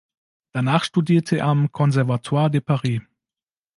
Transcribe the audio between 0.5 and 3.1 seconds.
Danach studierte er am Conservatoire de Paris.